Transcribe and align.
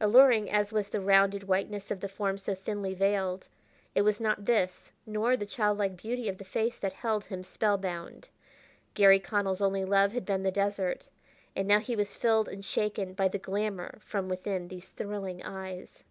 Alluring 0.00 0.48
as 0.50 0.72
was 0.72 0.88
the 0.88 1.02
rounded 1.02 1.42
whiteness 1.44 1.90
of 1.90 2.00
the 2.00 2.08
form 2.08 2.38
so 2.38 2.54
thinly 2.54 2.94
veiled, 2.94 3.46
it 3.94 4.00
was 4.00 4.22
not 4.22 4.46
this 4.46 4.90
nor 5.04 5.36
the 5.36 5.44
childlike 5.44 5.98
beauty 5.98 6.30
of 6.30 6.38
the 6.38 6.46
face 6.46 6.78
that 6.78 6.94
held 6.94 7.26
him 7.26 7.44
spellbound. 7.44 8.30
Garry 8.94 9.20
Connell's 9.20 9.60
only 9.60 9.84
love 9.84 10.12
had 10.12 10.24
been 10.24 10.42
the 10.44 10.50
desert, 10.50 11.10
and 11.54 11.68
now 11.68 11.78
he 11.80 11.94
was 11.94 12.14
filled 12.16 12.48
and 12.48 12.64
shaken 12.64 13.12
by 13.12 13.28
the 13.28 13.36
glamour 13.38 13.98
from 14.00 14.30
within 14.30 14.68
these 14.68 14.88
thrilling 14.88 15.42
eyes. 15.42 16.02